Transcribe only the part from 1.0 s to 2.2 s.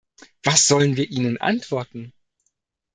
ihnen antworten?